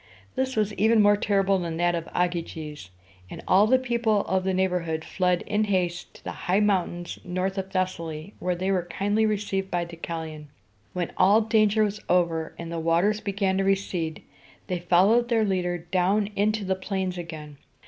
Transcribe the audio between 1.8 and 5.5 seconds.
of Ogyges; and all the people of the neighborhood fled